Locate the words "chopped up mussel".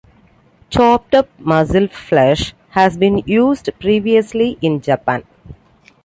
0.71-1.87